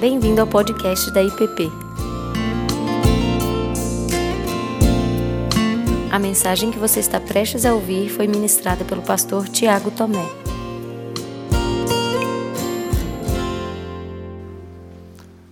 [0.00, 1.70] Bem-vindo ao podcast da IPP.
[6.10, 10.24] A mensagem que você está prestes a ouvir foi ministrada pelo pastor Tiago Tomé.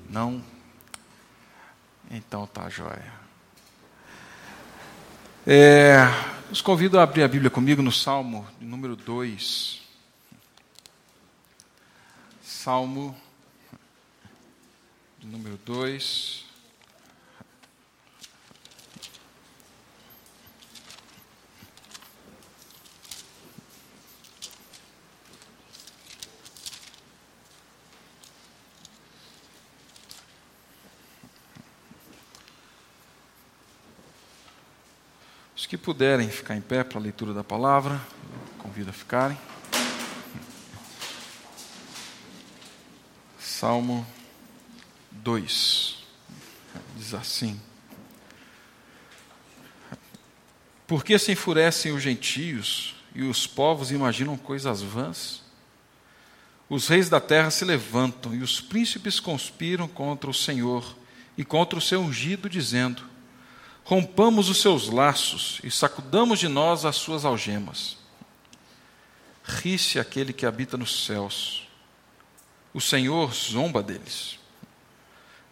[0.09, 0.43] Não?
[2.11, 3.12] Então tá jóia.
[5.46, 5.99] É,
[6.51, 9.83] os convido a abrir a Bíblia comigo no Salmo número 2.
[12.43, 13.15] Salmo
[15.23, 16.47] número 2.
[35.57, 38.01] Os que puderem ficar em pé para a leitura da palavra,
[38.59, 39.37] convido a ficarem.
[43.41, 44.07] Salmo
[45.23, 45.99] 2
[46.97, 47.61] diz assim:
[50.87, 55.43] Por que se enfurecem os gentios e os povos imaginam coisas vãs?
[56.69, 60.97] Os reis da terra se levantam e os príncipes conspiram contra o Senhor
[61.37, 63.03] e contra o seu ungido, dizendo:
[63.85, 67.97] Rompamos os seus laços e sacudamos de nós as suas algemas.
[69.43, 71.66] Ri-se aquele que habita nos céus.
[72.75, 74.38] O Senhor zomba deles.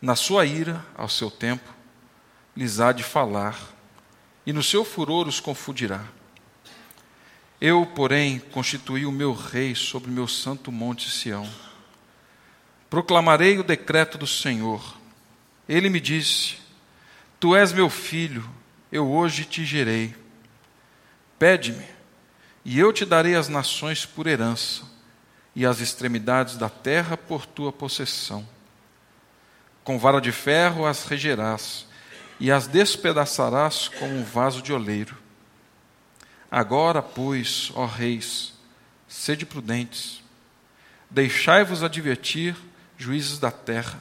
[0.00, 1.74] Na sua ira, ao seu tempo,
[2.56, 3.58] lhes há de falar,
[4.44, 6.04] e no seu furor os confundirá.
[7.60, 11.48] Eu, porém, constituí o meu rei sobre meu santo monte Sião.
[12.90, 14.96] Proclamarei o decreto do Senhor.
[15.66, 16.56] Ele me disse:
[17.40, 18.48] Tu és meu filho,
[18.92, 20.14] eu hoje te gerei.
[21.38, 21.84] Pede-me,
[22.64, 24.82] e eu te darei as nações por herança,
[25.54, 28.46] e as extremidades da terra por tua possessão.
[29.86, 31.86] Com vara de ferro as regerás,
[32.40, 35.16] e as despedaçarás como um vaso de oleiro.
[36.50, 38.52] Agora, pois, ó reis,
[39.06, 40.24] sede prudentes,
[41.08, 42.56] deixai-vos advertir,
[42.98, 44.00] juízes da terra.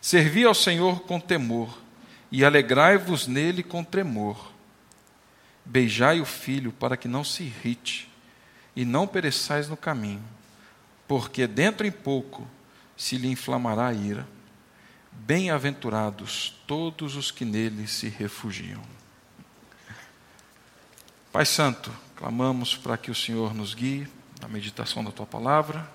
[0.00, 1.76] Servi ao Senhor com temor
[2.30, 4.52] e alegrai-vos nele com tremor.
[5.64, 8.08] Beijai o filho para que não se irrite,
[8.76, 10.22] e não pereçais no caminho,
[11.08, 12.46] porque dentro em pouco
[12.96, 14.33] se lhe inflamará a ira.
[15.26, 18.82] Bem-aventurados todos os que nele se refugiam.
[21.32, 24.06] Pai Santo, clamamos para que o Senhor nos guie
[24.40, 25.90] na meditação da tua palavra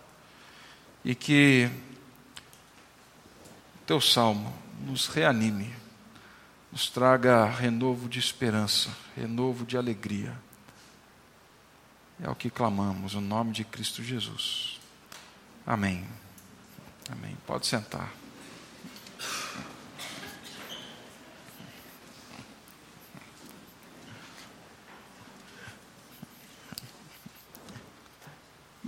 [1.05, 1.69] e que
[3.85, 4.53] teu salmo
[4.85, 5.73] nos reanime
[6.71, 10.35] nos traga renovo de esperança, renovo de alegria.
[12.21, 14.79] É o que clamamos, no nome de Cristo Jesus.
[15.65, 16.05] Amém.
[17.11, 17.35] Amém.
[17.47, 18.11] Pode sentar.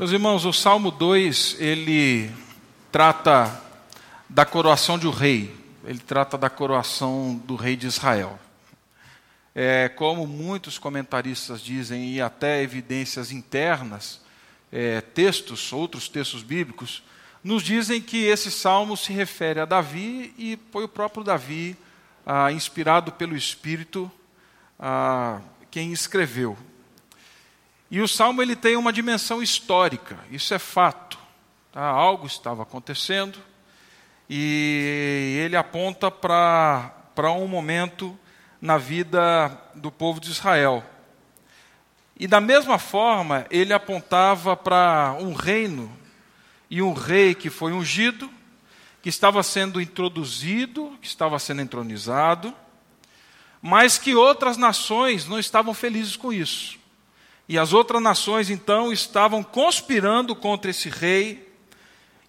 [0.02, 2.32] Meus irmãos, o Salmo 2, ele
[2.92, 3.62] trata
[4.28, 8.40] da coroação de um rei ele trata da coroação do rei de Israel.
[9.54, 14.20] É, como muitos comentaristas dizem, e até evidências internas,
[14.72, 17.04] é, textos, outros textos bíblicos,
[17.44, 21.78] nos dizem que esse salmo se refere a Davi e foi o próprio Davi,
[22.26, 24.12] ah, inspirado pelo Espírito,
[24.80, 26.58] ah, quem escreveu.
[27.92, 31.20] E o salmo ele tem uma dimensão histórica, isso é fato.
[31.74, 31.84] Tá?
[31.84, 33.38] Algo estava acontecendo,
[34.30, 38.18] e ele aponta para um momento
[38.62, 40.86] na vida do povo de Israel.
[42.18, 45.92] E da mesma forma, ele apontava para um reino
[46.70, 48.30] e um rei que foi ungido,
[49.02, 52.56] que estava sendo introduzido, que estava sendo entronizado,
[53.62, 56.80] mas que outras nações não estavam felizes com isso.
[57.52, 61.54] E as outras nações então estavam conspirando contra esse rei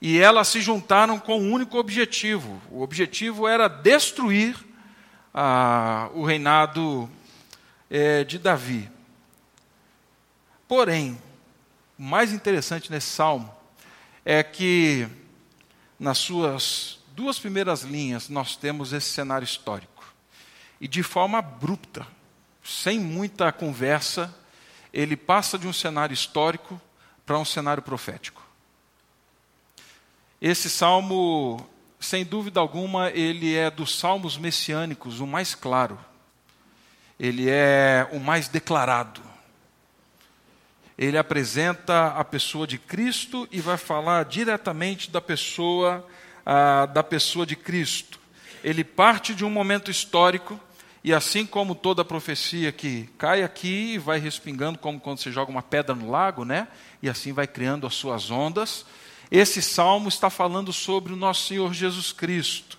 [0.01, 2.61] e elas se juntaram com um único objetivo.
[2.69, 4.57] O objetivo era destruir
[5.33, 7.09] ah, o reinado
[7.89, 8.91] é, de Davi.
[10.67, 11.17] Porém,
[11.97, 13.55] o mais interessante nesse salmo
[14.25, 15.07] é que,
[16.01, 20.05] nas suas duas primeiras linhas, nós temos esse cenário histórico.
[20.81, 22.05] E de forma abrupta,
[22.61, 24.42] sem muita conversa,
[24.93, 26.81] ele passa de um cenário histórico
[27.25, 28.43] para um cenário profético.
[30.41, 31.65] Esse salmo,
[32.01, 35.99] sem dúvida alguma, ele é dos salmos messiânicos o mais claro.
[37.19, 39.23] Ele é o mais declarado.
[40.99, 46.07] Ele apresenta a pessoa de Cristo e vai falar diretamente da pessoa
[46.45, 48.21] ah, da pessoa de Cristo.
[48.63, 50.59] Ele parte de um momento histórico,
[51.05, 55.51] e assim como toda profecia que cai aqui e vai respingando, como quando você joga
[55.51, 56.69] uma pedra no lago, né?
[57.03, 58.87] E assim vai criando as suas ondas.
[59.31, 62.79] Esse salmo está falando sobre o nosso Senhor Jesus Cristo.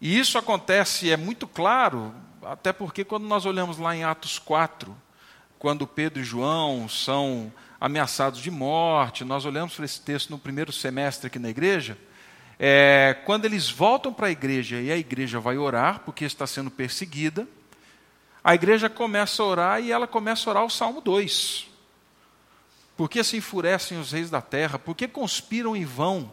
[0.00, 4.96] E isso acontece, é muito claro, até porque quando nós olhamos lá em Atos 4,
[5.58, 10.72] quando Pedro e João são ameaçados de morte, nós olhamos para esse texto no primeiro
[10.72, 11.98] semestre aqui na igreja,
[12.58, 16.70] é, quando eles voltam para a igreja e a igreja vai orar, porque está sendo
[16.70, 17.46] perseguida,
[18.42, 21.68] a igreja começa a orar e ela começa a orar o Salmo 2.
[22.96, 24.78] Por que se enfurecem os reis da terra?
[24.78, 26.32] Por que conspiram em vão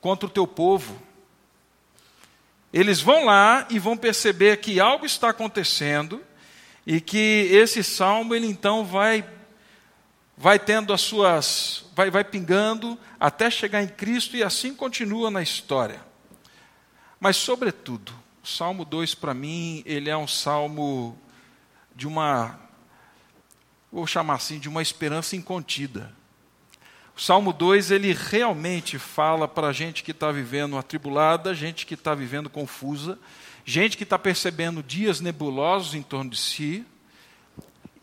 [0.00, 1.02] contra o teu povo?
[2.72, 6.22] Eles vão lá e vão perceber que algo está acontecendo
[6.86, 9.24] e que esse salmo ele então vai
[10.36, 15.42] vai tendo as suas, vai, vai pingando até chegar em Cristo e assim continua na
[15.42, 16.00] história.
[17.18, 18.12] Mas, sobretudo,
[18.44, 21.18] o Salmo 2 para mim, ele é um salmo
[21.94, 22.60] de uma,
[23.90, 26.12] vou chamar assim, de uma esperança incontida.
[27.16, 31.94] O Salmo 2, ele realmente fala para a gente que está vivendo atribulada, gente que
[31.94, 33.18] está vivendo confusa,
[33.64, 36.84] gente que está percebendo dias nebulosos em torno de si,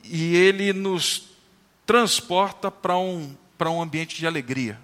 [0.03, 1.32] e ele nos
[1.85, 4.79] transporta para um, para um ambiente de alegria.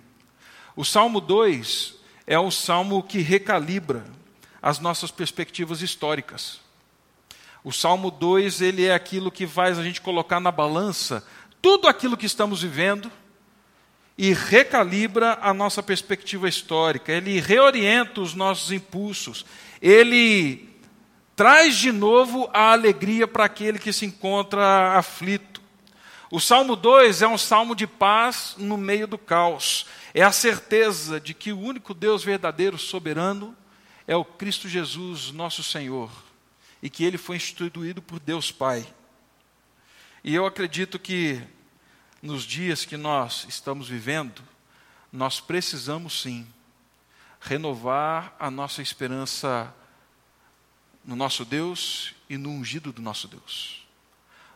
[0.75, 4.05] O Salmo 2 é um salmo que recalibra
[4.61, 6.59] as nossas perspectivas históricas.
[7.63, 11.25] O Salmo 2 ele é aquilo que faz a gente colocar na balança
[11.61, 13.11] tudo aquilo que estamos vivendo
[14.17, 19.45] e recalibra a nossa perspectiva histórica, ele reorienta os nossos impulsos,
[19.81, 20.69] ele
[21.35, 25.61] traz de novo a alegria para aquele que se encontra aflito.
[26.31, 29.87] O Salmo 2 é um salmo de paz no meio do caos.
[30.13, 33.57] É a certeza de que o único Deus verdadeiro, soberano,
[34.05, 36.11] é o Cristo Jesus, nosso Senhor,
[36.83, 38.85] e que ele foi instituído por Deus Pai.
[40.23, 41.41] E eu acredito que
[42.21, 44.43] nos dias que nós estamos vivendo,
[45.11, 46.45] nós precisamos sim
[47.41, 49.73] renovar a nossa esperança
[51.03, 53.78] no nosso Deus e no ungido do nosso Deus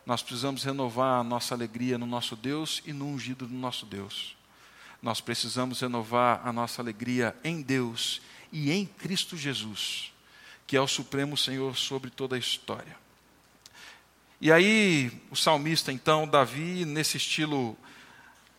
[0.06, 4.36] nós precisamos renovar a nossa alegria no nosso Deus e no ungido do nosso Deus.
[5.02, 8.20] Nós precisamos renovar a nossa alegria em Deus
[8.52, 10.12] e em Cristo Jesus,
[10.66, 12.96] que é o Supremo Senhor sobre toda a história.
[14.40, 17.76] E aí, o salmista, então, Davi, nesse estilo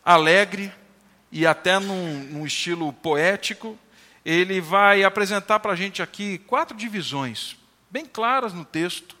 [0.04, 0.72] alegre
[1.30, 3.78] e até num, num estilo poético,
[4.24, 7.56] ele vai apresentar para a gente aqui quatro divisões,
[7.88, 9.16] bem claras no texto,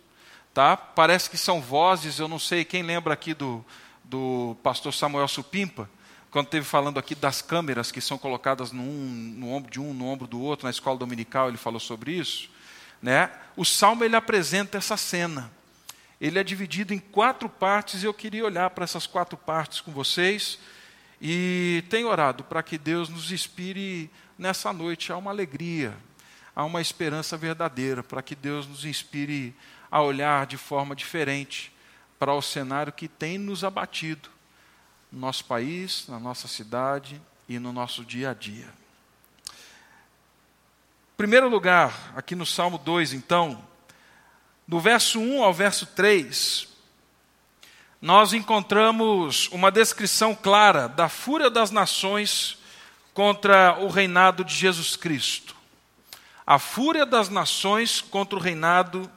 [0.56, 0.74] Tá?
[0.74, 3.62] Parece que são vozes, eu não sei quem lembra aqui do,
[4.02, 5.86] do pastor Samuel Supimpa,
[6.30, 9.92] quando esteve falando aqui das câmeras que são colocadas no, um, no ombro de um,
[9.92, 12.48] no ombro do outro, na escola dominical, ele falou sobre isso.
[13.02, 13.30] Né?
[13.54, 15.52] O salmo ele apresenta essa cena.
[16.18, 19.92] Ele é dividido em quatro partes e eu queria olhar para essas quatro partes com
[19.92, 20.58] vocês
[21.20, 25.94] e tenho orado para que Deus nos inspire nessa noite a uma alegria,
[26.54, 29.54] a uma esperança verdadeira, para que Deus nos inspire
[29.90, 31.72] a olhar de forma diferente
[32.18, 34.28] para o cenário que tem nos abatido
[35.10, 38.68] no nosso país, na nossa cidade e no nosso dia a dia.
[41.16, 43.62] Primeiro lugar, aqui no Salmo 2, então,
[44.68, 46.68] do verso 1 ao verso 3,
[48.02, 52.58] nós encontramos uma descrição clara da fúria das nações
[53.14, 55.56] contra o reinado de Jesus Cristo.
[56.46, 59.10] A fúria das nações contra o reinado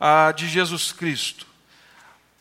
[0.00, 1.46] ah, de Jesus Cristo.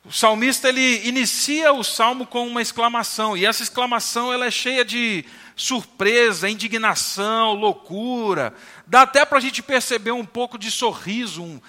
[0.06, 4.86] O salmista ele inicia o salmo com uma exclamação, e essa exclamação ela é cheia
[4.86, 5.26] de
[5.56, 8.54] surpresa, indignação, loucura.
[8.88, 11.62] Dá até para a gente perceber um pouco de sorriso, um,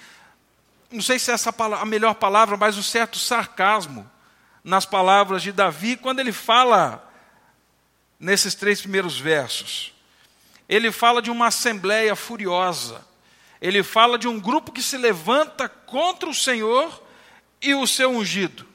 [0.89, 4.09] não sei se é essa a melhor palavra, mas um certo sarcasmo
[4.63, 7.07] nas palavras de Davi, quando ele fala
[8.19, 9.93] nesses três primeiros versos.
[10.69, 13.10] Ele fala de uma assembleia furiosa
[13.61, 17.01] ele fala de um grupo que se levanta contra o Senhor
[17.61, 18.65] e o seu ungido.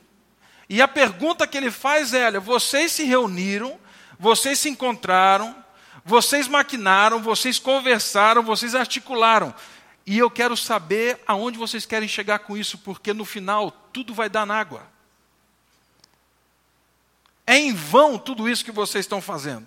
[0.69, 3.79] E a pergunta que ele faz é: olha, vocês se reuniram,
[4.19, 5.55] vocês se encontraram,
[6.05, 9.53] vocês maquinaram, vocês conversaram, vocês articularam.
[10.07, 14.29] E eu quero saber aonde vocês querem chegar com isso, porque no final tudo vai
[14.29, 14.87] dar na água.
[17.45, 19.67] É em vão tudo isso que vocês estão fazendo.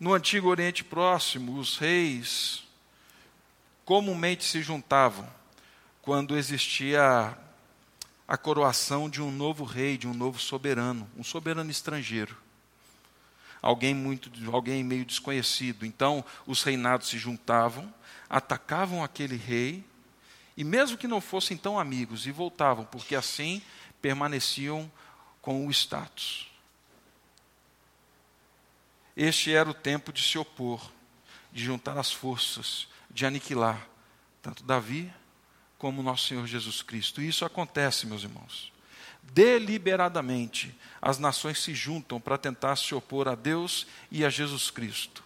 [0.00, 2.62] No antigo Oriente Próximo, os reis
[3.84, 5.28] comumente se juntavam
[6.00, 7.36] quando existia
[8.26, 12.34] a coroação de um novo rei, de um novo soberano, um soberano estrangeiro.
[13.60, 15.84] alguém muito, alguém meio desconhecido.
[15.84, 17.92] Então, os reinados se juntavam,
[18.26, 19.84] atacavam aquele rei,
[20.56, 23.60] e mesmo que não fossem tão amigos, e voltavam, porque assim
[24.00, 24.90] permaneciam
[25.42, 26.49] com o status.
[29.22, 30.80] Este era o tempo de se opor,
[31.52, 33.86] de juntar as forças, de aniquilar
[34.40, 35.12] tanto Davi
[35.76, 37.20] como nosso Senhor Jesus Cristo.
[37.20, 38.72] E isso acontece, meus irmãos.
[39.22, 45.22] Deliberadamente, as nações se juntam para tentar se opor a Deus e a Jesus Cristo.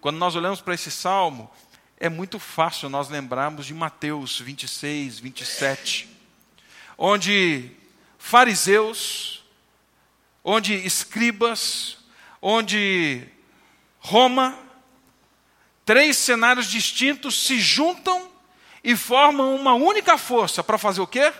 [0.00, 1.50] Quando nós olhamos para esse salmo,
[1.98, 6.08] é muito fácil nós lembrarmos de Mateus 26, 27,
[6.96, 7.72] onde
[8.16, 9.44] fariseus,
[10.44, 12.03] onde escribas,
[12.46, 13.26] onde
[13.98, 14.54] Roma,
[15.82, 18.30] três cenários distintos se juntam
[18.82, 21.32] e formam uma única força para fazer o quê?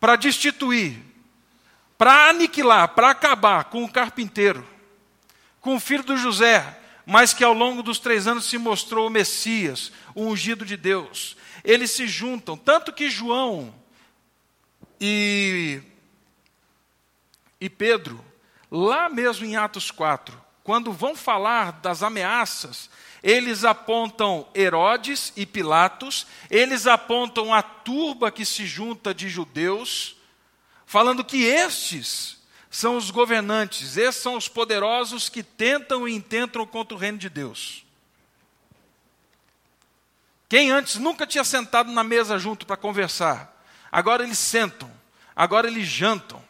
[0.00, 0.98] Para destituir,
[1.98, 4.66] para aniquilar, para acabar com o carpinteiro,
[5.60, 9.10] com o filho do José, mas que ao longo dos três anos se mostrou o
[9.10, 11.36] Messias, o ungido de Deus.
[11.62, 13.74] Eles se juntam, tanto que João
[14.98, 15.82] e,
[17.60, 18.24] e Pedro,
[18.74, 22.90] lá mesmo em Atos 4, quando vão falar das ameaças,
[23.22, 30.16] eles apontam Herodes e Pilatos, eles apontam a turba que se junta de judeus,
[30.84, 36.96] falando que estes são os governantes, esses são os poderosos que tentam e intentam contra
[36.96, 37.84] o reino de Deus.
[40.48, 44.90] Quem antes nunca tinha sentado na mesa junto para conversar, agora eles sentam,
[45.34, 46.43] agora eles jantam.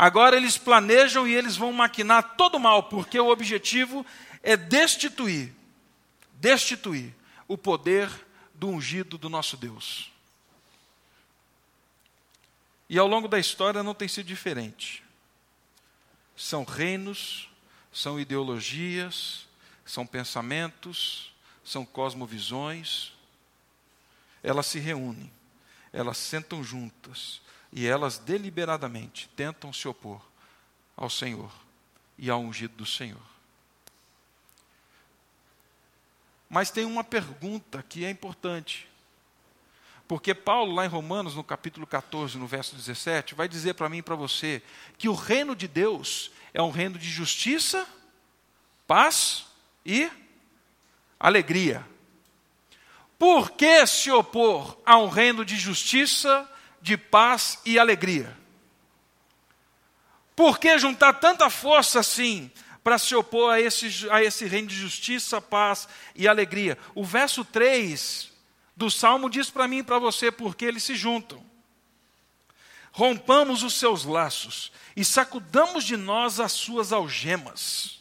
[0.00, 4.06] Agora eles planejam e eles vão maquinar todo o mal, porque o objetivo
[4.44, 5.52] é destituir,
[6.34, 7.12] destituir
[7.48, 8.08] o poder
[8.54, 10.12] do ungido do nosso Deus.
[12.88, 15.02] E ao longo da história não tem sido diferente.
[16.36, 17.50] São reinos,
[17.92, 19.48] são ideologias,
[19.84, 23.14] são pensamentos, são cosmovisões.
[24.44, 25.32] Elas se reúnem,
[25.92, 27.40] elas sentam juntas,
[27.72, 30.22] e elas deliberadamente tentam se opor
[30.96, 31.52] ao Senhor
[32.16, 33.20] e ao ungido do Senhor.
[36.48, 38.88] Mas tem uma pergunta que é importante.
[40.06, 43.98] Porque Paulo, lá em Romanos, no capítulo 14, no verso 17, vai dizer para mim
[43.98, 44.62] e para você
[44.96, 47.86] que o reino de Deus é um reino de justiça,
[48.86, 49.44] paz
[49.84, 50.10] e
[51.20, 51.86] alegria.
[53.18, 58.36] Por que se opor a um reino de justiça, de paz e alegria.
[60.34, 62.50] Por que juntar tanta força assim
[62.82, 66.78] para se opor a esse, a esse reino de justiça, paz e alegria?
[66.94, 68.32] O verso 3
[68.76, 71.44] do Salmo diz para mim e para você porque eles se juntam.
[72.92, 77.98] Rompamos os seus laços e sacudamos de nós as suas algemas.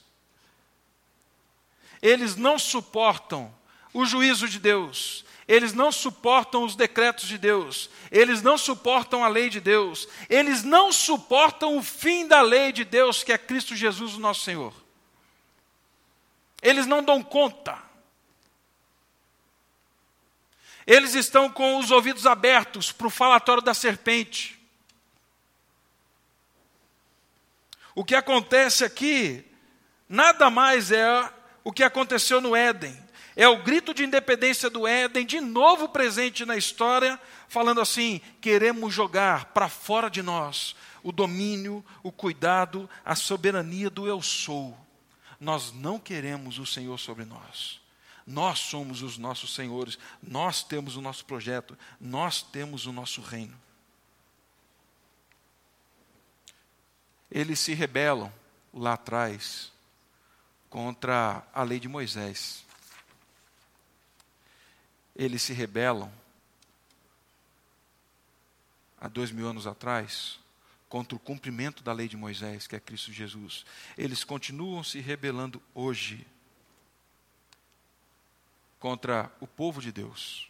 [2.01, 3.53] Eles não suportam
[3.93, 9.29] o juízo de Deus, eles não suportam os decretos de Deus, eles não suportam a
[9.29, 13.75] lei de Deus, eles não suportam o fim da lei de Deus, que é Cristo
[13.75, 14.73] Jesus, o nosso Senhor.
[16.61, 17.81] Eles não dão conta.
[20.85, 24.57] Eles estão com os ouvidos abertos para o falatório da serpente.
[27.95, 29.45] O que acontece aqui
[30.09, 33.06] nada mais é o que aconteceu no Éden.
[33.39, 38.91] É o grito de independência do Éden, de novo presente na história, falando assim: queremos
[38.91, 44.75] jogar para fora de nós o domínio, o cuidado, a soberania do eu sou.
[45.39, 47.79] Nós não queremos o Senhor sobre nós.
[48.25, 53.55] Nós somos os nossos senhores, nós temos o nosso projeto, nós temos o nosso reino.
[57.29, 58.33] Eles se rebelam
[58.73, 59.71] lá atrás
[60.71, 62.65] contra a lei de Moisés
[65.17, 66.13] eles se rebelam
[69.01, 70.39] há dois mil anos atrás
[70.87, 73.65] contra o cumprimento da lei de Moisés, que é Cristo Jesus.
[73.97, 76.25] Eles continuam se rebelando hoje
[78.79, 80.49] contra o povo de Deus.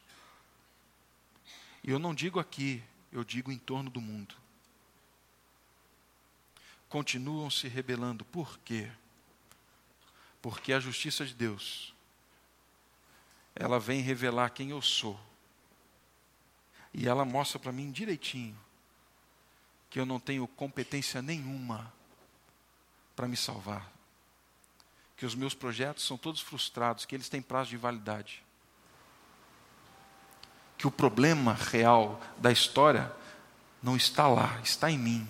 [1.81, 4.35] E eu não digo aqui, eu digo em torno do mundo.
[6.89, 8.25] Continuam se rebelando.
[8.25, 8.91] Por quê?
[10.41, 11.95] Porque a justiça de Deus
[13.59, 15.19] ela vem revelar quem eu sou.
[16.93, 18.57] E ela mostra para mim direitinho
[19.89, 21.91] que eu não tenho competência nenhuma
[23.15, 23.91] para me salvar.
[25.15, 28.43] Que os meus projetos são todos frustrados, que eles têm prazo de validade.
[30.77, 33.11] Que o problema real da história
[33.81, 35.27] não está lá, está em mim.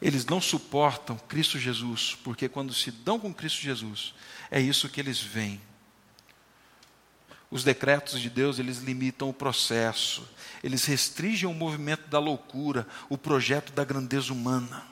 [0.00, 4.14] Eles não suportam Cristo Jesus, porque quando se dão com Cristo Jesus,
[4.50, 5.60] é isso que eles veem.
[7.50, 10.28] Os decretos de Deus, eles limitam o processo,
[10.62, 14.84] eles restringem o movimento da loucura, o projeto da grandeza humana.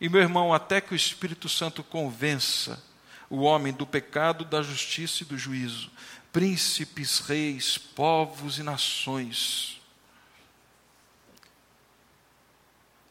[0.00, 2.82] E meu irmão, até que o Espírito Santo convença
[3.30, 5.90] o homem do pecado, da justiça e do juízo,
[6.32, 9.73] príncipes, reis, povos e nações,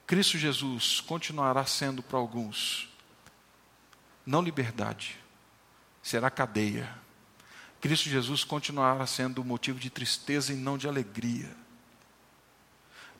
[0.05, 2.89] Cristo Jesus continuará sendo para alguns
[4.25, 5.17] não liberdade,
[6.01, 6.89] será cadeia.
[7.81, 11.53] Cristo Jesus continuará sendo motivo de tristeza e não de alegria.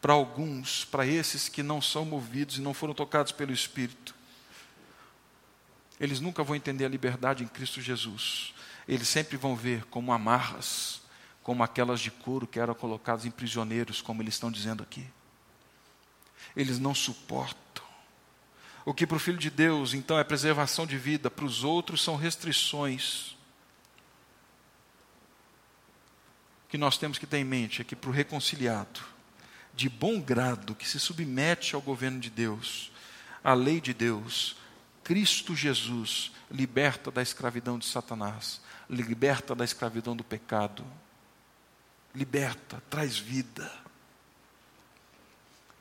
[0.01, 4.15] Para alguns, para esses que não são movidos e não foram tocados pelo Espírito,
[5.99, 8.53] eles nunca vão entender a liberdade em Cristo Jesus.
[8.87, 11.01] Eles sempre vão ver como amarras,
[11.41, 15.05] como aquelas de couro que eram colocadas em prisioneiros, como eles estão dizendo aqui.
[16.55, 17.83] Eles não suportam.
[18.85, 22.01] O que para o Filho de Deus, então, é preservação de vida, para os outros
[22.01, 23.31] são restrições.
[26.65, 29.01] O que nós temos que ter em mente é que para o reconciliado,
[29.73, 32.91] de bom grado, que se submete ao governo de Deus,
[33.43, 34.55] à lei de Deus,
[35.03, 40.85] Cristo Jesus liberta da escravidão de Satanás, liberta da escravidão do pecado,
[42.13, 43.82] liberta, traz vida.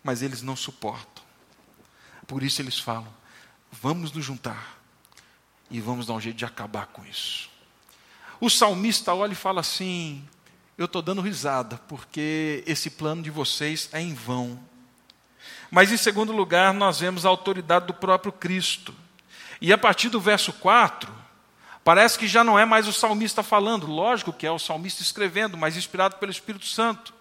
[0.03, 1.23] Mas eles não suportam.
[2.27, 3.13] Por isso eles falam:
[3.71, 4.79] vamos nos juntar
[5.71, 7.51] e vamos dar um jeito de acabar com isso.
[8.41, 10.27] O salmista olha e fala assim:
[10.77, 14.59] eu estou dando risada, porque esse plano de vocês é em vão.
[15.71, 18.95] Mas em segundo lugar, nós vemos a autoridade do próprio Cristo.
[19.61, 21.13] E a partir do verso 4,
[21.85, 25.57] parece que já não é mais o salmista falando, lógico que é o salmista escrevendo,
[25.57, 27.15] mas inspirado pelo Espírito Santo.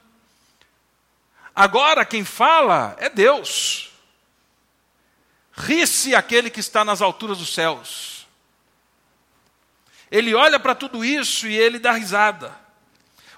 [1.61, 3.91] Agora quem fala é Deus.
[5.53, 8.25] Ri-se aquele que está nas alturas dos céus.
[10.09, 12.59] Ele olha para tudo isso e ele dá risada.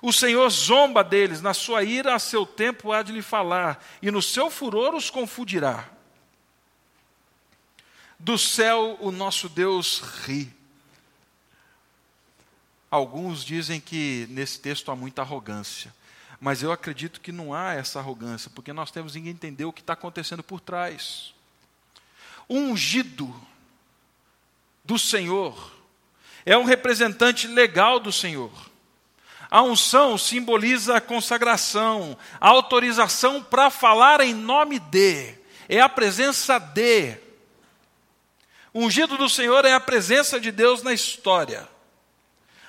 [0.01, 4.09] O Senhor zomba deles, na sua ira a seu tempo há de lhe falar, e
[4.09, 5.89] no seu furor os confundirá.
[8.17, 10.49] Do céu o nosso Deus ri.
[12.89, 15.93] Alguns dizem que nesse texto há muita arrogância,
[16.43, 19.79] mas eu acredito que não há essa arrogância, porque nós temos que entender o que
[19.79, 21.33] está acontecendo por trás.
[22.49, 23.33] O ungido
[24.83, 25.71] do Senhor
[26.45, 28.51] é um representante legal do Senhor.
[29.49, 35.35] A unção simboliza a consagração, a autorização para falar em nome de,
[35.69, 37.17] é a presença de.
[38.75, 41.69] Ungido do Senhor é a presença de Deus na história.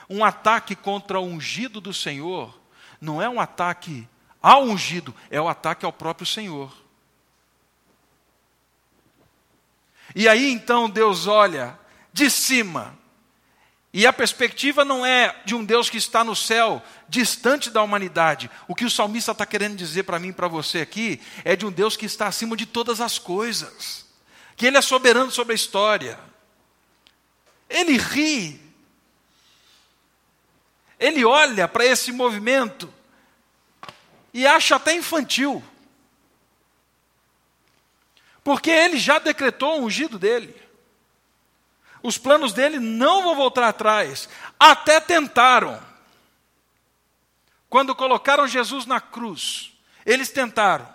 [0.09, 2.63] Um ataque contra o ungido do Senhor
[3.05, 4.09] não é um ataque
[4.43, 6.73] ao ungido, é o um ataque ao próprio Senhor.
[10.15, 11.79] E aí então Deus olha
[12.13, 12.99] de cima,
[13.93, 18.51] e a perspectiva não é de um Deus que está no céu, distante da humanidade.
[18.67, 21.65] O que o salmista está querendo dizer para mim e para você aqui é de
[21.65, 24.05] um Deus que está acima de todas as coisas
[24.57, 26.19] que Ele é soberano sobre a história.
[27.69, 28.64] Ele ri.
[31.05, 32.91] Ele olha para esse movimento
[34.33, 35.63] e acha até infantil.
[38.43, 40.59] Porque ele já decretou o ungido dele.
[42.03, 44.31] Os planos dele não vão voltar atrás.
[44.59, 45.79] Até tentaram.
[47.69, 49.75] Quando colocaram Jesus na cruz,
[50.07, 50.89] eles tentaram.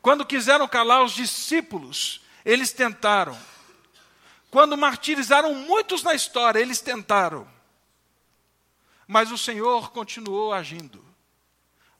[0.00, 3.38] Quando quiseram calar os discípulos, eles tentaram.
[4.50, 7.51] Quando martirizaram muitos na história, eles tentaram.
[9.06, 11.04] Mas o Senhor continuou agindo,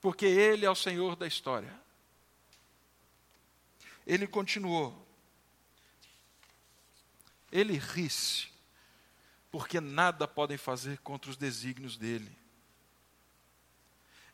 [0.00, 1.72] porque Ele é o Senhor da história.
[4.06, 5.06] Ele continuou.
[7.50, 8.48] Ele ri-se,
[9.50, 12.36] porque nada podem fazer contra os desígnios dele.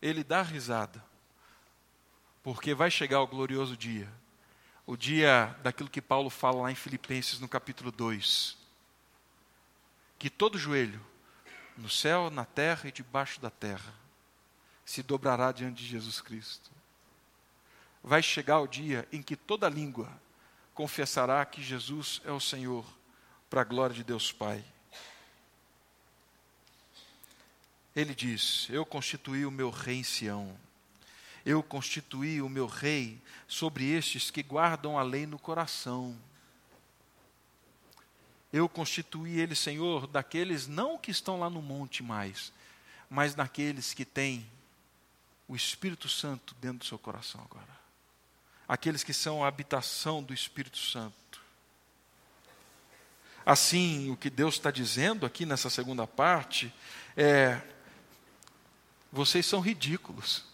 [0.00, 1.04] Ele dá risada,
[2.42, 4.08] porque vai chegar o glorioso dia
[4.88, 8.56] o dia daquilo que Paulo fala lá em Filipenses no capítulo 2.
[10.18, 10.98] Que todo joelho,
[11.78, 13.94] no céu, na terra e debaixo da terra,
[14.84, 16.70] se dobrará diante de Jesus Cristo.
[18.02, 20.10] Vai chegar o dia em que toda língua
[20.74, 22.84] confessará que Jesus é o Senhor,
[23.48, 24.64] para a glória de Deus Pai.
[27.96, 30.58] Ele diz: Eu constituí o meu rei em Sião
[31.48, 36.14] eu constituí o meu rei sobre estes que guardam a lei no coração.
[38.52, 42.52] Eu constituí ele, Senhor, daqueles não que estão lá no monte mais,
[43.10, 44.46] mas daqueles que têm
[45.46, 47.78] o Espírito Santo dentro do seu coração agora.
[48.68, 51.40] aqueles que são a habitação do Espírito Santo.
[53.46, 56.72] Assim, o que Deus está dizendo aqui nessa segunda parte
[57.16, 57.62] é:
[59.10, 60.44] vocês são ridículos,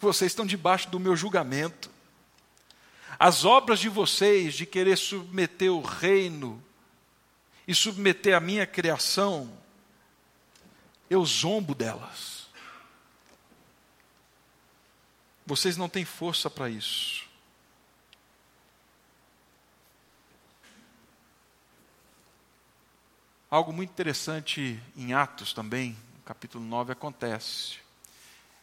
[0.00, 1.90] vocês estão debaixo do meu julgamento.
[3.18, 6.62] As obras de vocês de querer submeter o reino
[7.66, 9.50] e submeter a minha criação,
[11.08, 12.48] eu zombo delas.
[15.44, 17.28] Vocês não têm força para isso.
[23.50, 27.78] Algo muito interessante em Atos também, no capítulo 9, acontece.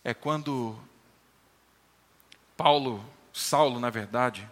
[0.02, 0.80] É quando
[2.56, 3.04] Paulo,
[3.38, 4.50] Saulo, na verdade,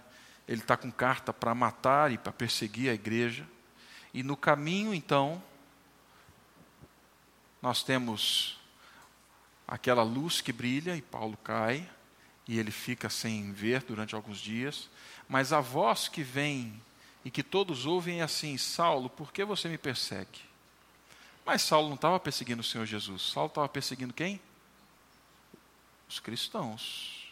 [0.47, 3.47] ele está com carta para matar e para perseguir a igreja.
[4.13, 5.41] E no caminho, então,
[7.61, 8.59] nós temos
[9.67, 11.89] aquela luz que brilha e Paulo cai
[12.47, 14.87] e ele fica sem ver durante alguns dias.
[15.27, 16.79] Mas a voz que vem
[17.23, 20.41] e que todos ouvem é assim: Saulo, por que você me persegue?
[21.43, 23.31] Mas Saulo não estava perseguindo o Senhor Jesus.
[23.31, 24.39] Saulo estava perseguindo quem?
[26.07, 27.24] Os cristãos.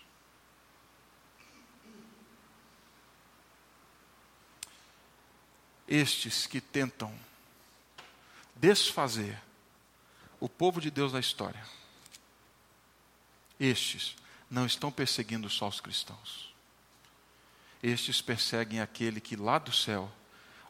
[5.88, 7.14] Estes que tentam
[8.56, 9.40] desfazer
[10.40, 11.64] o povo de Deus da história,
[13.60, 14.16] estes
[14.50, 16.54] não estão perseguindo só os cristãos.
[17.82, 20.12] Estes perseguem aquele que lá do céu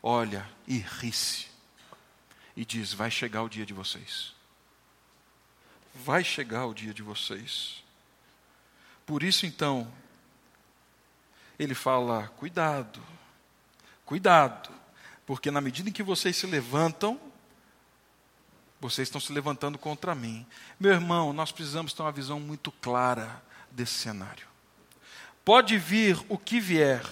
[0.02, 1.48] olha e ri-se
[2.56, 4.34] e diz: Vai chegar o dia de vocês.
[5.94, 7.84] Vai chegar o dia de vocês.
[9.06, 9.92] Por isso, então,
[11.60, 13.02] ele fala: Cuidado,
[14.06, 14.74] cuidado,
[15.26, 17.20] porque na medida em que vocês se levantam,
[18.80, 20.46] vocês estão se levantando contra mim.
[20.80, 24.48] Meu irmão, nós precisamos ter uma visão muito clara desse cenário.
[25.46, 27.04] Pode vir o que vier,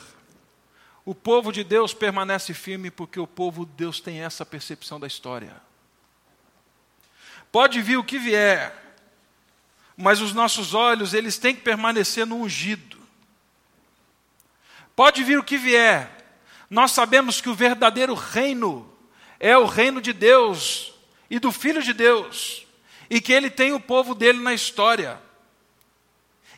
[1.04, 5.08] o povo de Deus permanece firme porque o povo de Deus tem essa percepção da
[5.08, 5.56] história.
[7.52, 8.74] Pode vir o que vier,
[9.98, 12.98] mas os nossos olhos, eles têm que permanecer no ungido.
[14.96, 16.21] Pode vir o que vier,
[16.72, 18.92] nós sabemos que o verdadeiro reino
[19.40, 20.92] é o reino de Deus
[21.30, 22.66] e do Filho de Deus,
[23.10, 25.22] e que ele tem o povo dele na história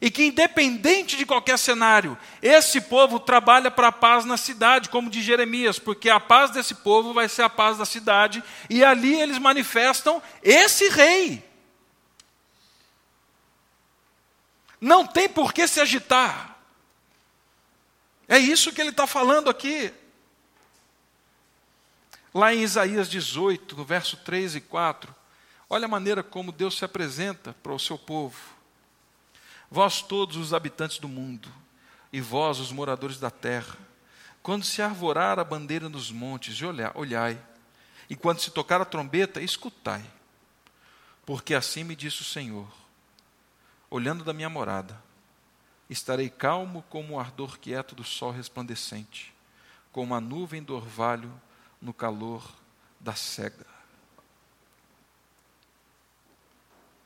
[0.04, 5.10] e que, independente de qualquer cenário, esse povo trabalha para a paz na cidade, como
[5.10, 9.16] de Jeremias, porque a paz desse povo vai ser a paz da cidade, e ali
[9.16, 11.42] eles manifestam esse rei.
[14.82, 16.58] Não tem por que se agitar.
[18.28, 19.90] É isso que ele está falando aqui.
[22.34, 25.14] Lá em Isaías 18, no verso 3 e 4,
[25.70, 28.38] olha a maneira como Deus se apresenta para o seu povo.
[29.70, 31.48] Vós todos os habitantes do mundo,
[32.12, 33.78] e vós os moradores da terra,
[34.42, 36.60] quando se arvorar a bandeira nos montes,
[36.96, 37.40] olhai,
[38.10, 40.04] e quando se tocar a trombeta, escutai.
[41.26, 42.68] Porque assim me disse o Senhor:
[43.92, 45.00] olhando da minha morada,
[45.88, 49.34] estarei calmo como o ardor quieto do sol resplandecente,
[49.92, 51.32] como a nuvem do orvalho
[51.84, 52.50] no calor
[52.98, 53.66] da cega.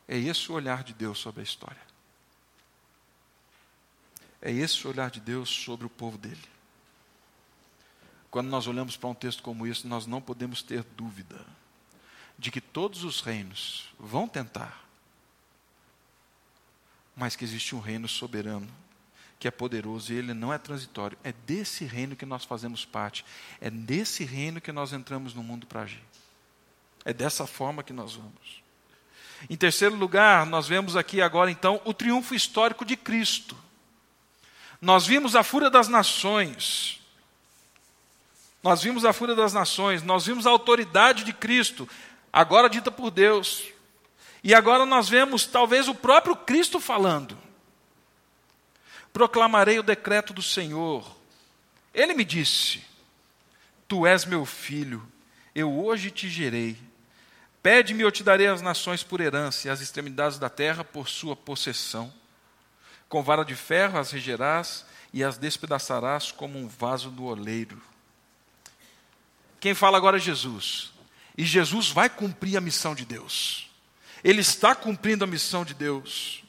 [0.07, 1.81] É esse o olhar de Deus sobre a história.
[4.39, 6.47] É esse o olhar de Deus sobre o povo dele.
[8.29, 11.43] Quando nós olhamos para um texto como esse, nós não podemos ter dúvida
[12.37, 14.87] de que todos os reinos vão tentar,
[17.15, 18.69] mas que existe um reino soberano,
[19.39, 21.17] que é poderoso e ele não é transitório.
[21.23, 23.23] É desse reino que nós fazemos parte,
[23.61, 26.03] é desse reino que nós entramos no mundo para agir.
[27.05, 28.63] É dessa forma que nós vamos.
[29.49, 33.55] Em terceiro lugar, nós vemos aqui agora então o triunfo histórico de Cristo.
[34.81, 36.99] Nós vimos a fúria das nações.
[38.63, 41.87] Nós vimos a fúria das nações, nós vimos a autoridade de Cristo,
[42.33, 43.63] agora dita por Deus.
[44.43, 47.37] E agora nós vemos talvez o próprio Cristo falando.
[49.17, 51.17] Proclamarei o decreto do Senhor.
[51.91, 52.83] Ele me disse:
[53.87, 55.11] Tu és meu filho,
[55.55, 56.77] eu hoje te gerei.
[57.63, 61.35] Pede-me, eu te darei as nações por herança e as extremidades da terra por sua
[61.35, 62.13] possessão.
[63.09, 67.81] Com vara de ferro as regerás e as despedaçarás como um vaso do oleiro.
[69.59, 70.93] Quem fala agora é Jesus.
[71.35, 73.67] E Jesus vai cumprir a missão de Deus.
[74.23, 76.43] Ele está cumprindo a missão de Deus.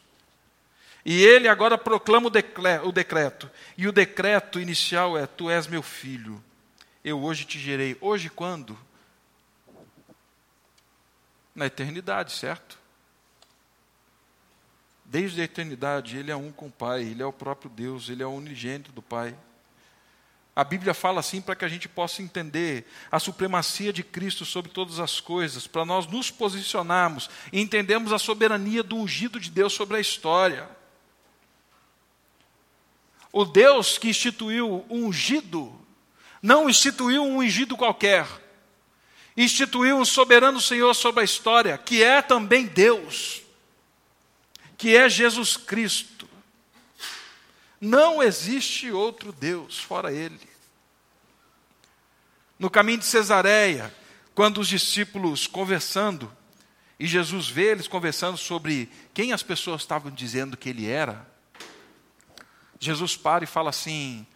[1.11, 3.51] E ele agora proclama o decreto.
[3.79, 6.44] E o decreto inicial é: Tu és meu filho,
[7.03, 7.97] eu hoje te gerei.
[7.99, 8.79] Hoje quando?
[11.55, 12.79] Na eternidade, certo?
[15.03, 18.23] Desde a eternidade, Ele é um com o Pai, Ele é o próprio Deus, Ele
[18.23, 19.35] é o unigênito do Pai.
[20.55, 24.71] A Bíblia fala assim para que a gente possa entender a supremacia de Cristo sobre
[24.71, 29.73] todas as coisas, para nós nos posicionarmos e entendermos a soberania do ungido de Deus
[29.73, 30.77] sobre a história.
[33.33, 35.75] O Deus que instituiu o ungido,
[36.43, 38.27] não instituiu um ungido qualquer,
[39.37, 43.43] instituiu um soberano Senhor sobre a história, que é também Deus,
[44.77, 46.29] que é Jesus Cristo.
[47.81, 50.49] Não existe outro Deus fora Ele.
[52.59, 53.95] No caminho de Cesareia,
[54.35, 56.31] quando os discípulos conversando,
[56.99, 61.25] e Jesus vê eles conversando sobre quem as pessoas estavam dizendo que ele era,
[62.79, 64.27] Jesus para e fala assim: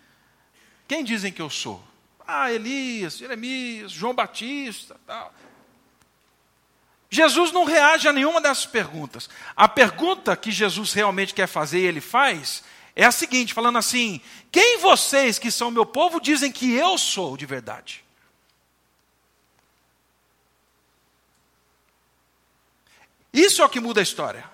[0.89, 1.83] Quem dizem que eu sou?
[2.27, 5.33] Ah, Elias, Jeremias, João Batista, tal.
[7.11, 9.29] Jesus não reage a nenhuma dessas perguntas.
[9.55, 12.65] A pergunta que Jesus realmente quer fazer e ele faz
[12.97, 17.37] é a seguinte, falando assim: Quem vocês que são meu povo dizem que eu sou
[17.37, 18.03] de verdade?
[23.33, 24.51] Isso é o que muda a história.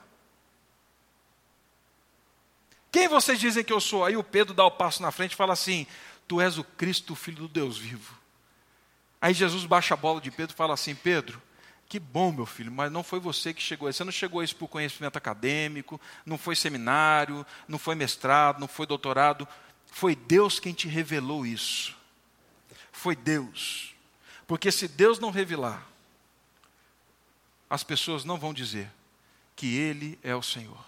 [3.09, 4.05] Vocês dizem que eu sou?
[4.05, 5.87] Aí o Pedro dá o passo na frente e fala assim:
[6.27, 8.17] Tu és o Cristo, o Filho do Deus vivo.
[9.21, 11.43] Aí Jesus baixa a bola de Pedro e fala assim: Pedro,
[11.89, 13.99] que bom, meu filho, mas não foi você que chegou a isso.
[13.99, 18.69] Você não chegou a isso por conhecimento acadêmico, não foi seminário, não foi mestrado, não
[18.69, 19.49] foi doutorado.
[19.87, 21.97] Foi Deus quem te revelou isso.
[22.93, 23.95] Foi Deus.
[24.47, 25.87] Porque se Deus não revelar,
[27.71, 28.91] as pessoas não vão dizer
[29.57, 30.85] que Ele é o Senhor,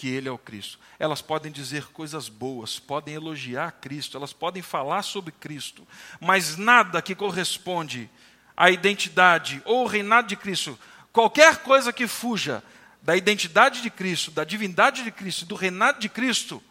[0.00, 0.78] que Ele é o Cristo.
[0.98, 5.86] Elas podem dizer coisas boas, podem elogiar Cristo, elas podem falar sobre Cristo,
[6.18, 8.08] mas nada que corresponde
[8.56, 10.78] à identidade ou ao reinado de Cristo,
[11.12, 12.64] qualquer coisa que fuja
[13.02, 16.62] da identidade de Cristo, da divindade de Cristo, do reinado de Cristo,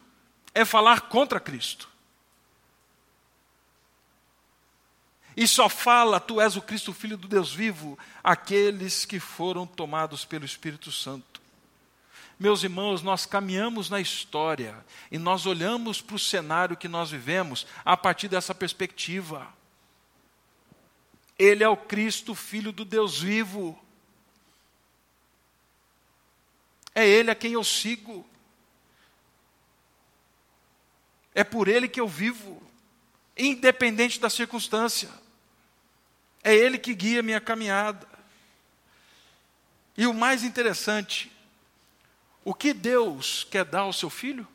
[0.51, 1.87] é falar contra Cristo.
[5.37, 10.25] e só fala: Tu és o Cristo, Filho do Deus vivo, aqueles que foram tomados
[10.25, 11.38] pelo Espírito Santo.
[12.39, 14.73] Meus irmãos, nós caminhamos na história
[15.11, 19.53] e nós olhamos para o cenário que nós vivemos a partir dessa perspectiva.
[21.37, 23.77] Ele é o Cristo, Filho do Deus vivo.
[26.95, 28.25] É Ele a quem eu sigo.
[31.35, 32.63] É por Ele que eu vivo,
[33.37, 35.09] independente da circunstância.
[36.41, 38.07] É Ele que guia a minha caminhada.
[39.97, 41.29] E o mais interessante,
[42.43, 44.47] o que Deus quer dar ao seu filho?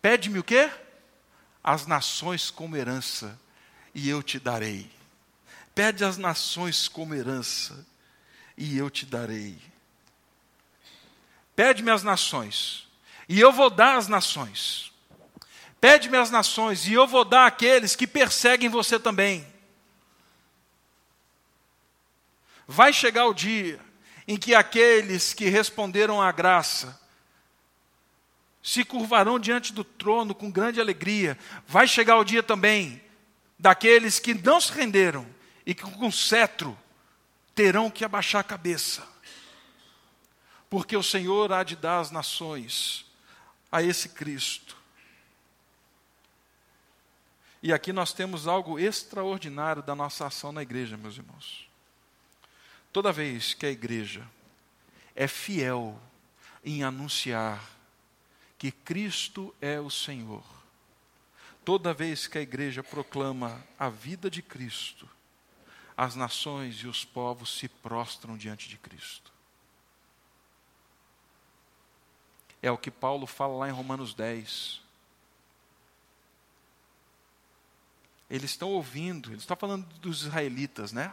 [0.00, 0.70] Pede-me o quê?
[1.62, 3.38] As nações como herança,
[3.94, 4.90] e eu te darei.
[5.74, 7.86] Pede as nações como herança,
[8.56, 9.58] e eu te darei.
[11.56, 12.88] Pede-me as nações,
[13.28, 14.92] e eu vou dar as nações.
[15.80, 19.46] Pede-me as nações, e eu vou dar àqueles que perseguem você também.
[22.66, 23.83] Vai chegar o dia
[24.26, 27.00] em que aqueles que responderam à graça
[28.62, 31.38] se curvarão diante do trono com grande alegria.
[31.66, 33.02] Vai chegar o dia também
[33.58, 35.26] daqueles que não se renderam
[35.66, 36.76] e que com cetro
[37.54, 39.06] terão que abaixar a cabeça.
[40.70, 43.04] Porque o Senhor há de dar as nações
[43.70, 44.76] a esse Cristo.
[47.62, 51.68] E aqui nós temos algo extraordinário da nossa ação na igreja, meus irmãos.
[52.94, 54.24] Toda vez que a igreja
[55.16, 56.00] é fiel
[56.64, 57.60] em anunciar
[58.56, 60.44] que Cristo é o Senhor,
[61.64, 65.10] toda vez que a igreja proclama a vida de Cristo,
[65.96, 69.32] as nações e os povos se prostram diante de Cristo.
[72.62, 74.80] É o que Paulo fala lá em Romanos 10.
[78.30, 81.12] Eles estão ouvindo, ele está falando dos israelitas, né?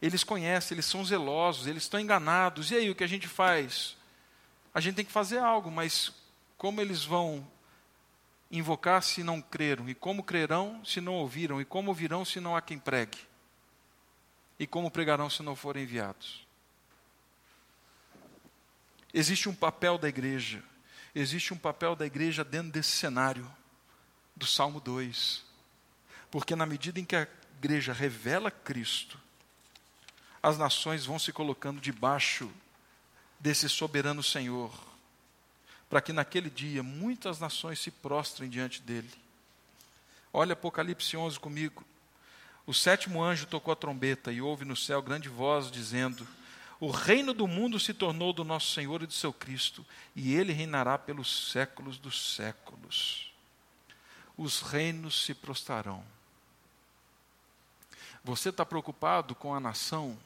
[0.00, 2.70] Eles conhecem, eles são zelosos, eles estão enganados.
[2.70, 3.96] E aí, o que a gente faz?
[4.72, 6.12] A gente tem que fazer algo, mas
[6.56, 7.46] como eles vão
[8.50, 9.88] invocar se não creram?
[9.88, 11.60] E como crerão se não ouviram?
[11.60, 13.18] E como ouvirão se não há quem pregue?
[14.58, 16.46] E como pregarão se não forem enviados?
[19.12, 20.62] Existe um papel da igreja,
[21.14, 23.50] existe um papel da igreja dentro desse cenário
[24.36, 25.44] do Salmo 2.
[26.30, 27.26] Porque na medida em que a
[27.58, 29.19] igreja revela Cristo,
[30.42, 32.50] as nações vão se colocando debaixo
[33.38, 34.72] desse soberano Senhor,
[35.88, 39.10] para que naquele dia muitas nações se prostrem diante dele.
[40.32, 41.84] Olha Apocalipse 11 comigo.
[42.66, 46.26] O sétimo anjo tocou a trombeta e houve no céu grande voz dizendo:
[46.78, 50.52] O reino do mundo se tornou do nosso Senhor e do seu Cristo, e ele
[50.52, 53.32] reinará pelos séculos dos séculos.
[54.36, 56.04] Os reinos se prostrarão.
[58.22, 60.16] Você está preocupado com a nação?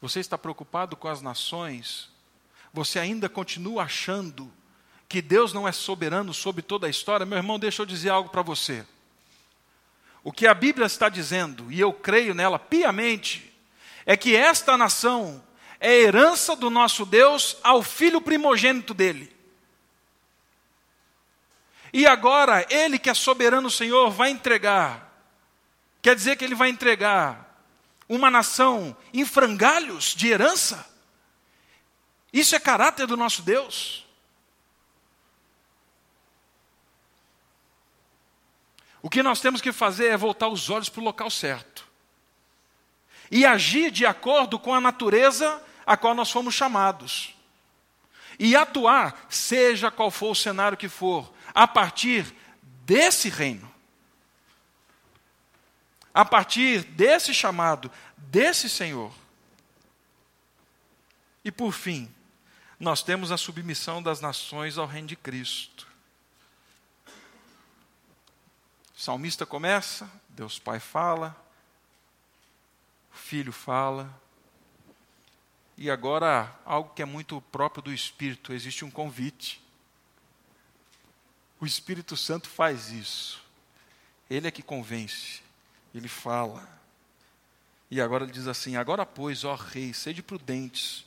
[0.00, 2.10] Você está preocupado com as nações?
[2.72, 4.52] Você ainda continua achando
[5.08, 7.24] que Deus não é soberano sobre toda a história?
[7.24, 8.84] Meu irmão, deixa eu dizer algo para você.
[10.22, 13.52] O que a Bíblia está dizendo, e eu creio nela piamente,
[14.04, 15.42] é que esta nação
[15.78, 19.34] é herança do nosso Deus ao filho primogênito dele.
[21.92, 25.12] E agora, ele que é soberano Senhor, vai entregar.
[26.02, 27.45] Quer dizer que ele vai entregar
[28.08, 30.88] uma nação em frangalhos de herança?
[32.32, 34.04] Isso é caráter do nosso Deus.
[39.02, 41.86] O que nós temos que fazer é voltar os olhos para o local certo
[43.30, 47.34] e agir de acordo com a natureza a qual nós fomos chamados.
[48.38, 52.34] E atuar, seja qual for o cenário que for, a partir
[52.84, 53.72] desse reino.
[56.16, 59.12] A partir desse chamado, desse Senhor.
[61.44, 62.10] E por fim,
[62.80, 65.86] nós temos a submissão das nações ao reino de Cristo.
[68.96, 71.36] O salmista começa, Deus Pai fala,
[73.12, 74.10] filho fala.
[75.76, 79.62] E agora, algo que é muito próprio do Espírito, existe um convite.
[81.60, 83.44] O Espírito Santo faz isso.
[84.30, 85.42] Ele é que convence,
[85.98, 86.68] ele fala.
[87.90, 91.06] E agora ele diz assim: Agora, pois, ó Rei, sede prudentes,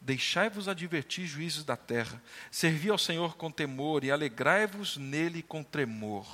[0.00, 6.26] deixai-vos advertir juízes da terra, servi ao Senhor com temor e alegrai-vos nele com tremor.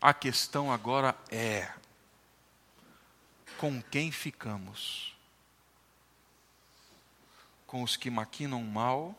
[0.00, 1.72] A questão agora é:
[3.58, 5.14] com quem ficamos?
[7.66, 9.16] Com os que maquinam mal?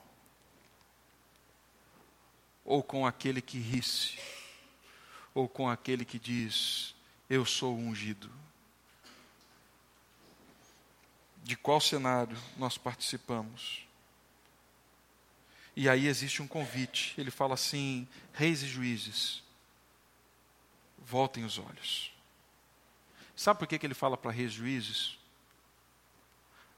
[2.65, 4.17] Ou com aquele que ri-se?
[5.33, 6.95] Ou com aquele que diz:
[7.29, 8.29] Eu sou ungido?
[11.43, 13.85] De qual cenário nós participamos?
[15.75, 17.13] E aí existe um convite.
[17.17, 19.43] Ele fala assim: Reis e juízes,
[20.99, 22.13] voltem os olhos.
[23.35, 25.17] Sabe por que, que ele fala para reis juízes?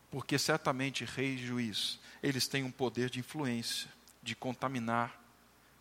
[0.09, 3.91] Porque certamente reis e juízes, eles têm um poder de influência,
[4.23, 5.21] de contaminar,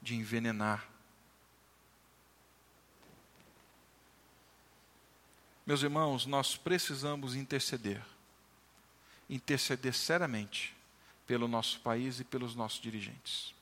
[0.02, 0.86] de envenenar.
[5.66, 8.02] Meus irmãos, nós precisamos interceder.
[9.28, 10.74] Interceder seriamente
[11.26, 13.54] pelo nosso país e pelos nossos dirigentes.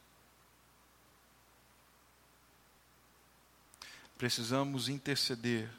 [4.19, 5.71] Precisamos interceder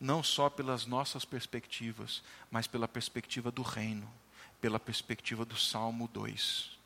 [0.00, 4.10] não só pelas nossas perspectivas, mas pela perspectiva do reino,
[4.60, 6.78] pela perspectiva do Salmo 2.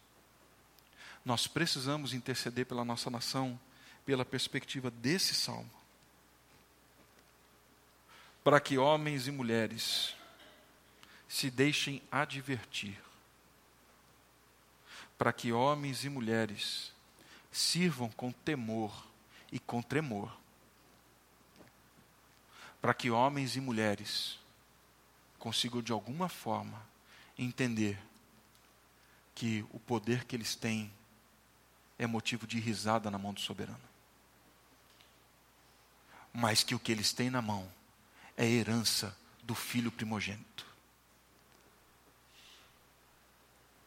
[1.25, 3.59] Nós precisamos interceder pela nossa nação
[4.05, 5.71] pela perspectiva desse salmo.
[8.42, 10.14] Para que homens e mulheres
[11.28, 12.98] se deixem advertir.
[15.16, 16.92] Para que homens e mulheres
[17.50, 19.07] sirvam com temor
[19.50, 20.33] e com tremor
[22.83, 24.40] para que homens e mulheres
[25.38, 26.85] consigam de alguma forma
[27.38, 27.96] entender
[29.37, 30.92] que o poder que eles têm
[31.96, 33.81] é motivo de risada na mão do soberano.
[36.35, 37.72] Mas que o que eles têm na mão
[38.37, 40.66] é herança do filho primogênito.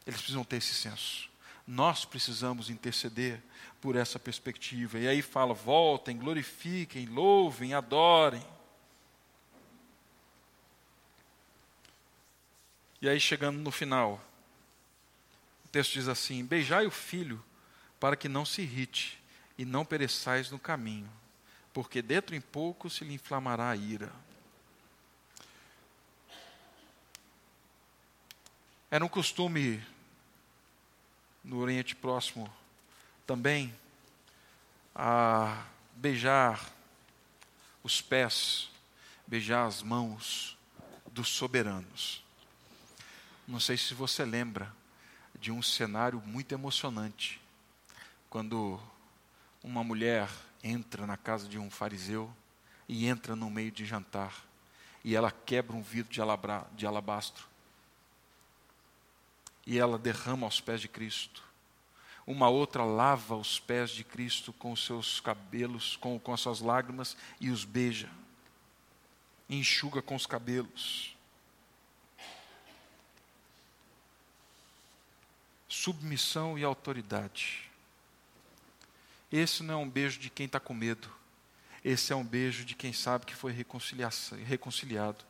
[0.05, 1.29] Eles precisam ter esse senso.
[1.65, 3.41] Nós precisamos interceder
[3.81, 4.99] por essa perspectiva.
[4.99, 8.45] E aí fala: voltem, glorifiquem, louvem, adorem.
[13.01, 14.21] E aí, chegando no final,
[15.65, 17.43] o texto diz assim: Beijai o filho,
[17.99, 19.21] para que não se irrite,
[19.57, 21.09] e não pereçais no caminho,
[21.73, 24.11] porque dentro em pouco se lhe inflamará a ira.
[28.91, 29.83] Era um costume
[31.43, 32.51] no Oriente Próximo
[33.25, 33.73] também
[34.93, 35.65] a
[35.95, 36.71] beijar
[37.83, 38.69] os pés,
[39.25, 40.55] beijar as mãos
[41.11, 42.23] dos soberanos.
[43.47, 44.71] Não sei se você lembra
[45.39, 47.41] de um cenário muito emocionante,
[48.29, 48.79] quando
[49.63, 50.29] uma mulher
[50.63, 52.31] entra na casa de um fariseu
[52.87, 54.45] e entra no meio de jantar,
[55.03, 56.13] e ela quebra um vidro
[56.75, 57.47] de alabastro,
[59.65, 61.43] e ela derrama aos pés de Cristo.
[62.27, 66.59] Uma outra lava os pés de Cristo com os seus cabelos, com, com as suas
[66.59, 68.09] lágrimas e os beija.
[69.47, 71.15] Enxuga com os cabelos.
[75.67, 77.69] Submissão e autoridade.
[79.31, 81.09] Esse não é um beijo de quem está com medo.
[81.83, 85.23] Esse é um beijo de quem sabe que foi reconciliado.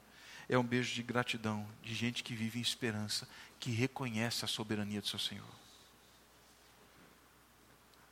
[0.47, 3.27] É um beijo de gratidão, de gente que vive em esperança,
[3.59, 5.55] que reconhece a soberania do seu Senhor.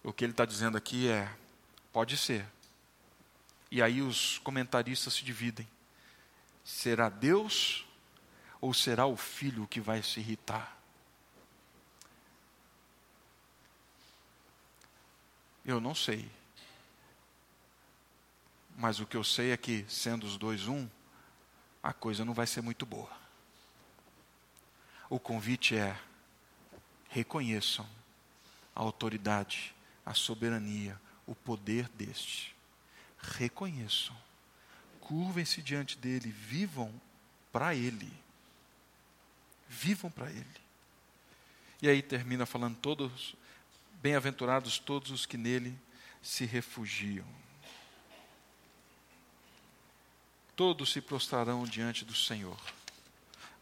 [0.04, 1.34] O que ele está dizendo aqui é:
[1.92, 2.46] pode ser.
[3.72, 5.68] E aí os comentaristas se dividem.
[6.64, 7.86] Será Deus
[8.62, 10.78] ou será o filho que vai se irritar?
[15.66, 16.30] Eu não sei.
[18.76, 20.88] Mas o que eu sei é que, sendo os dois um,
[21.82, 23.23] a coisa não vai ser muito boa.
[25.10, 25.98] O convite é:
[27.10, 27.88] reconheçam
[28.76, 29.74] a autoridade,
[30.06, 32.56] a soberania, o poder deste.
[33.20, 34.16] Reconheçam,
[35.00, 36.94] curvem-se diante dele, vivam
[37.52, 38.12] para ele.
[39.70, 40.64] Vivam para ele.
[41.82, 43.36] E aí termina falando todos
[44.04, 45.80] Bem-aventurados todos os que nele
[46.22, 47.26] se refugiam.
[50.58, 52.60] Todos se prostrarão diante do Senhor,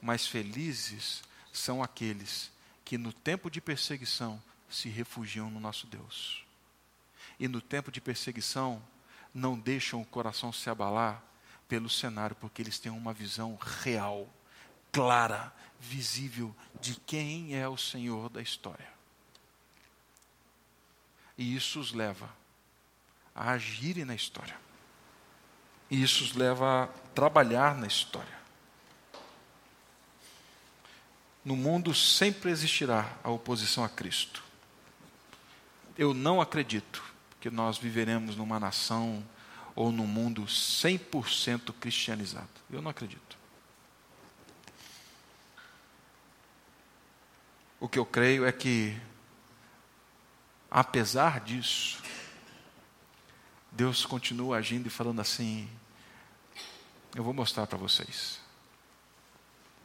[0.02, 1.22] mas felizes
[1.52, 2.52] são aqueles
[2.84, 6.44] que no tempo de perseguição se refugiam no nosso Deus.
[7.40, 8.82] E no tempo de perseguição
[9.34, 11.24] não deixam o coração se abalar
[11.68, 14.28] pelo cenário, porque eles têm uma visão real,
[14.92, 18.88] clara, visível de quem é o Senhor da história.
[21.38, 22.30] E isso os leva
[23.34, 24.60] a agirem na história.
[25.90, 28.41] E isso os leva a trabalhar na história.
[31.44, 34.44] No mundo sempre existirá a oposição a Cristo.
[35.98, 37.04] Eu não acredito
[37.40, 39.24] que nós viveremos numa nação
[39.76, 42.50] ou num mundo 100% cristianizado.
[42.70, 43.38] Eu não acredito.
[47.80, 48.96] O que eu creio é que
[50.72, 52.02] Apesar disso,
[53.70, 55.70] Deus continua agindo e falando assim:
[57.14, 58.40] Eu vou mostrar para vocês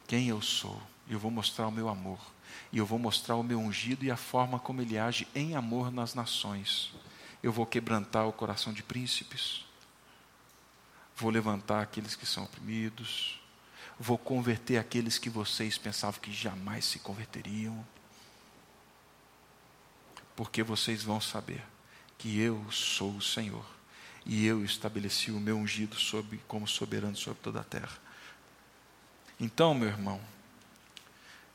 [0.07, 2.19] quem eu sou, eu vou mostrar o meu amor,
[2.73, 5.91] e eu vou mostrar o meu ungido e a forma como ele age em amor
[5.91, 6.93] nas nações.
[7.43, 9.65] Eu vou quebrantar o coração de príncipes,
[11.17, 13.41] vou levantar aqueles que são oprimidos,
[13.99, 17.87] vou converter aqueles que vocês pensavam que jamais se converteriam.
[20.35, 21.65] Porque vocês vão saber
[22.19, 23.65] que eu sou o Senhor.
[24.25, 27.97] E eu estabeleci o meu ungido sobre, como soberano sobre toda a terra.
[29.39, 30.21] Então, meu irmão,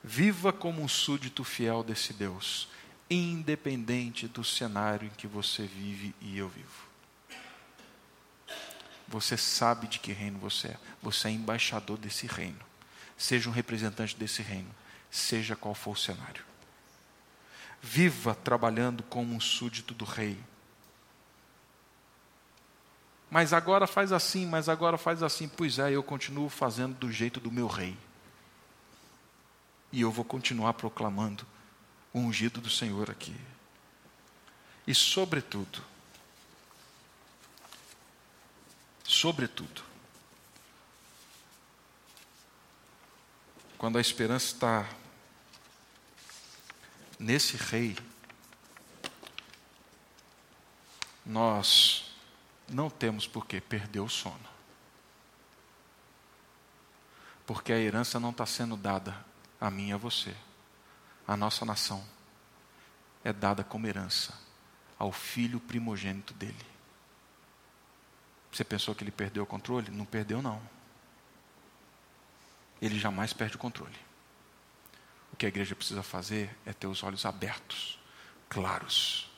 [0.03, 2.67] viva como um súdito fiel desse Deus,
[3.09, 6.89] independente do cenário em que você vive e eu vivo.
[9.07, 12.59] Você sabe de que reino você é, você é embaixador desse reino.
[13.17, 14.73] Seja um representante desse reino,
[15.11, 16.43] seja qual for o cenário.
[17.81, 20.39] Viva trabalhando como um súdito do rei.
[23.29, 25.47] Mas agora faz assim, mas agora faz assim.
[25.47, 27.97] Pois é, eu continuo fazendo do jeito do meu rei.
[29.91, 31.45] E eu vou continuar proclamando
[32.13, 33.35] o ungido do Senhor aqui.
[34.87, 35.83] E sobretudo,
[39.03, 39.83] sobretudo,
[43.77, 44.89] quando a esperança está
[47.19, 47.97] nesse rei,
[51.25, 52.13] nós
[52.67, 54.49] não temos por que perder o sono.
[57.45, 59.30] Porque a herança não está sendo dada
[59.61, 60.35] a mim e a você.
[61.27, 62.03] A nossa nação
[63.23, 64.33] é dada como herança
[64.97, 66.65] ao filho primogênito dele.
[68.51, 69.91] Você pensou que ele perdeu o controle?
[69.91, 70.61] Não perdeu, não.
[72.81, 73.95] Ele jamais perde o controle.
[75.31, 77.97] O que a igreja precisa fazer é ter os olhos abertos,
[78.49, 79.31] claros,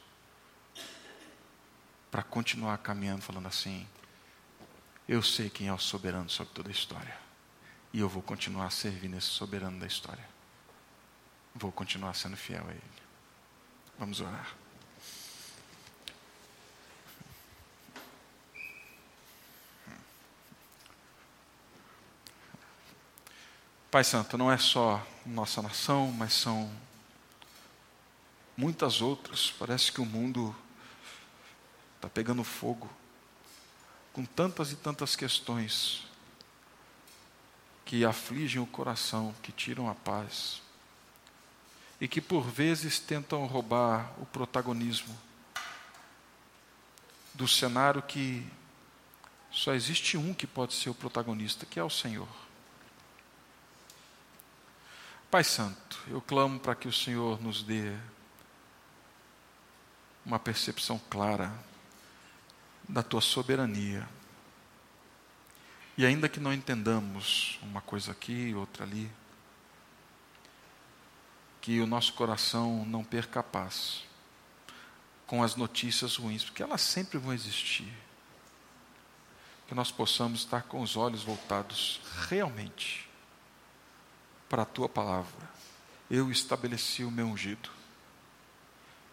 [2.10, 3.88] para continuar caminhando falando assim:
[5.08, 7.16] eu sei quem é o soberano sobre toda a história,
[7.94, 10.28] e eu vou continuar servindo esse soberano da história.
[11.54, 12.82] Vou continuar sendo fiel a Ele.
[14.00, 14.56] Vamos orar.
[23.92, 26.68] Pai Santo, não é só nossa nação, mas são
[28.58, 29.52] muitas outras.
[29.52, 30.56] Parece que o mundo
[31.98, 32.90] está pegando fogo
[34.12, 36.12] com tantas e tantas questões
[37.86, 40.62] que afligem o coração, que tiram a paz
[42.00, 45.18] e que por vezes tentam roubar o protagonismo
[47.34, 48.46] do cenário que
[49.52, 52.28] só existe um que pode ser o protagonista, que é o Senhor.
[55.30, 57.96] Pai Santo, eu clamo para que o Senhor nos dê
[60.26, 61.54] uma percepção clara
[62.88, 64.08] da tua soberania.
[65.98, 69.12] E ainda que não entendamos uma coisa aqui, outra ali,
[71.62, 74.04] que o nosso coração não perca a paz
[75.28, 77.92] com as notícias ruins, porque elas sempre vão existir.
[79.68, 83.10] Que nós possamos estar com os olhos voltados realmente
[84.50, 85.50] para a tua palavra.
[86.10, 87.70] Eu estabeleci o meu ungido.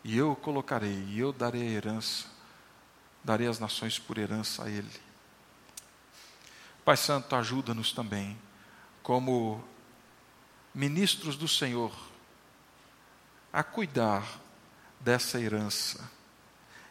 [0.02, 2.26] E eu o colocarei, e eu darei a herança,
[3.22, 5.09] darei as nações por herança a ele.
[6.84, 8.38] Pai Santo, ajuda-nos também,
[9.02, 9.62] como
[10.74, 11.92] ministros do Senhor,
[13.52, 14.24] a cuidar
[15.00, 16.10] dessa herança,